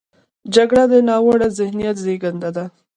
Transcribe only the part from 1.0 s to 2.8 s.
ناوړه ذهنیت زیږنده ده